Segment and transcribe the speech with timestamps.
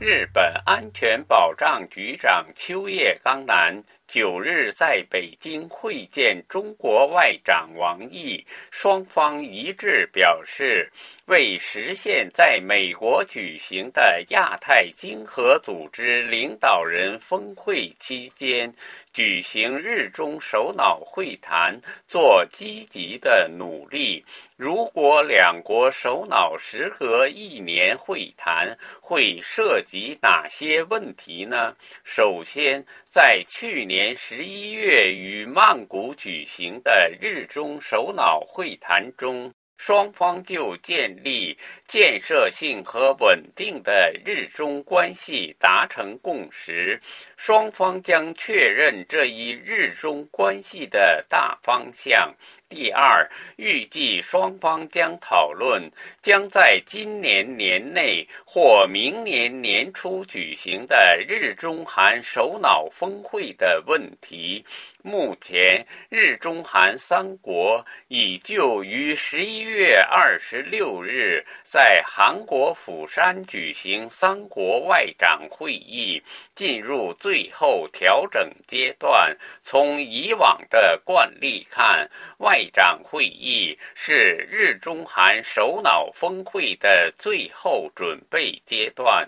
[0.00, 10.90] 日本安全保障局长秋叶刚男九日在北京会见中国外长王毅，双方一致表示，
[11.26, 18.72] 为实现在美国举行的亚太经合组织领导人峰会期间
[19.12, 24.24] 举行日中首脑会谈做积极的努力。
[24.56, 31.76] 如果两国首脑时隔一年会谈，会涉及哪些问题呢？
[32.02, 39.52] 首先，在去年年十一月与曼谷举行的日中首脑会谈中。
[39.78, 47.00] 双方就建立建设性和稳定的日中关系达成共识，
[47.36, 52.34] 双方将确认这一日中关系的大方向。
[52.68, 64.62] 第二，预计双方将讨论将在今年年内或明年年初举行的日中韩首脑峰会的问题。
[65.08, 76.22] 目前，日中韩三国已就于十一月二十六日在韩国釜山举行三国外长会议，
[76.54, 79.34] 进入最后调整阶段。
[79.62, 82.06] 从以往的惯例看，
[82.40, 89.26] 外长会议是日中韩首脑峰会的最后准备阶段。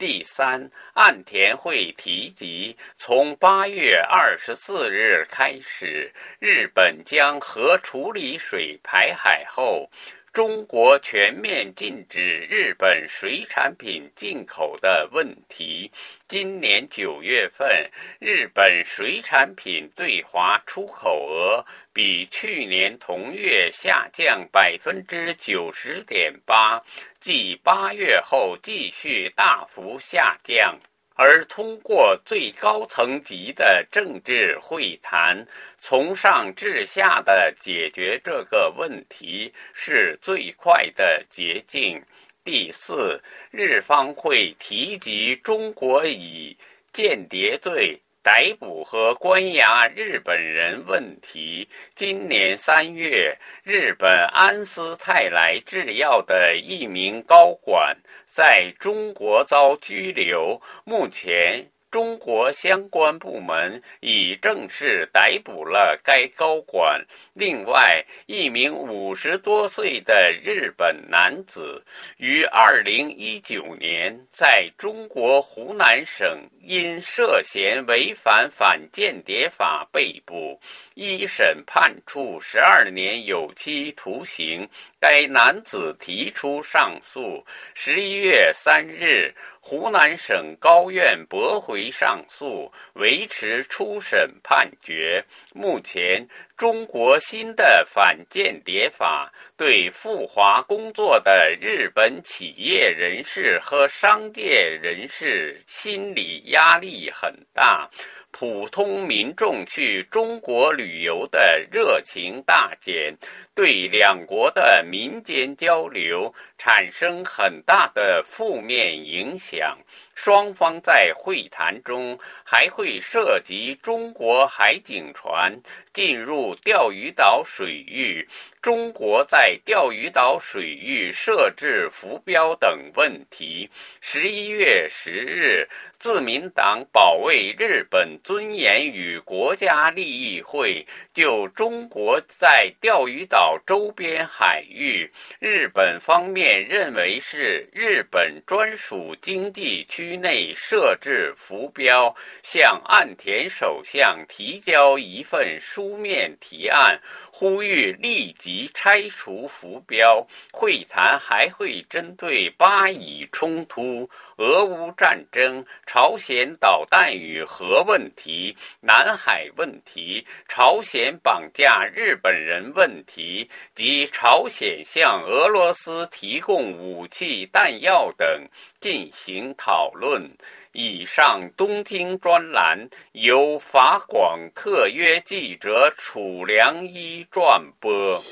[0.00, 9.90] 第三，岸田会提及，从八月二十四日开始，日本将核处理水排海后。
[10.32, 15.90] 中国全面禁止日本水产品进口的问题。
[16.28, 26.80] 今年九月份，日本水产品对华出口额比去年同月下降百分之九十点八，
[27.18, 30.78] 继八月后继续大幅下降。
[31.22, 42.02] 而通过最高层级的政治会谈，从上至下的解决这个问题是最快的捷径。
[42.42, 43.20] 第四，
[43.50, 46.56] 日方会提及中国以
[46.90, 48.00] 间谍罪。
[48.22, 51.68] 逮捕和关押日本人问题。
[51.94, 61.70] 今年三月，日本安斯泰来制药的一名高管在中国遭拘留，目前。
[61.90, 67.04] 中国相关部门已正式逮捕了该高管。
[67.34, 71.84] 另外，一名五十多岁的日本男子
[72.18, 80.60] 于二零一九年在中国湖南省因涉嫌违反反间谍法被捕，
[80.94, 84.68] 一审判处十二年有期徒刑。
[85.00, 87.44] 该男子提出上诉。
[87.74, 89.34] 十一月三日。
[89.70, 95.24] 湖南省高院驳回上诉，维持初审判决。
[95.54, 96.26] 目前，
[96.56, 107.88] 中国新的反间谍法对赴华工作的日本企业人士和商界人士心理压力很大。
[108.32, 113.12] 普通民众去中国旅游的热情大减，
[113.56, 116.32] 对两国的民间交流
[116.62, 119.78] 产生很大的负面影响。
[120.14, 125.58] 双方在会谈中还会涉及中国海警船
[125.94, 128.28] 进入钓鱼岛水域、
[128.60, 133.70] 中国在钓鱼岛水域设置浮标等问题。
[134.02, 135.66] 十一月十日，
[135.98, 149.84] 自民党保卫日本尊严与国家利益会就中国在钓鱼岛周边海域，日本方面认为是日本专属经济。
[149.90, 157.00] 区内设置浮标，向岸田首相提交一份书面提案，
[157.40, 160.26] 呼吁立即拆除浮标。
[160.52, 164.06] 会谈还会针对巴以冲突、
[164.36, 178.46] 俄乌战争、朝鲜导弹与核问题、南海问题、朝鲜绑架日本人问题及朝鲜向俄罗斯提供武器弹药等
[178.80, 180.30] 进行讨论。
[180.72, 188.22] 以上东听专栏由法广特约记者楚良一转播。